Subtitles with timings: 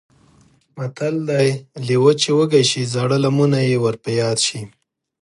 [0.75, 1.47] متل دی:
[1.87, 4.61] لېوه چې وږی شي زاړه لمونه یې ور په یاد شي.